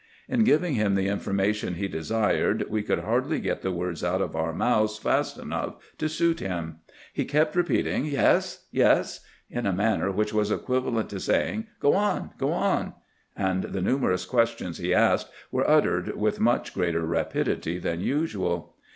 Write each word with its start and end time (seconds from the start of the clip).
In 0.27 0.45
giving 0.45 0.73
him 0.73 0.95
the 0.95 1.09
information 1.09 1.75
he 1.75 1.87
desired, 1.87 2.65
we 2.71 2.81
could 2.81 3.01
hardly 3.01 3.39
get 3.39 3.61
the 3.61 3.71
words 3.71 4.03
out 4.03 4.19
of 4.19 4.35
our 4.35 4.51
mouths 4.51 4.97
fast 4.97 5.37
enough 5.37 5.75
to 5.99 6.09
suit 6.09 6.39
him. 6.39 6.77
He 7.13 7.23
kept 7.23 7.55
repeating, 7.55 8.05
"Yes, 8.05 8.65
yes," 8.71 9.19
in 9.47 9.67
a 9.67 9.71
manner 9.71 10.09
which 10.11 10.33
was 10.33 10.49
equivalent 10.49 11.11
to 11.11 11.19
saying," 11.19 11.67
Go 11.79 11.93
on, 11.93 12.31
go 12.39 12.51
on"; 12.51 12.93
and 13.37 13.65
the 13.65 13.79
numer 13.79 14.11
ous 14.11 14.25
questions 14.25 14.79
he 14.79 14.91
asked 14.91 15.29
were 15.51 15.69
uttered 15.69 16.15
with 16.17 16.39
much 16.39 16.73
greater 16.73 17.05
rapidity 17.05 17.77
than 17.77 17.99
usual. 18.01 18.75